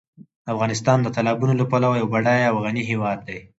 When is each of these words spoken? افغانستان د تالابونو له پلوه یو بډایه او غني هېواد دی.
افغانستان 0.53 0.97
د 1.01 1.07
تالابونو 1.15 1.53
له 1.61 1.65
پلوه 1.71 1.95
یو 2.01 2.11
بډایه 2.13 2.47
او 2.51 2.55
غني 2.65 2.83
هېواد 2.91 3.19
دی. 3.27 3.39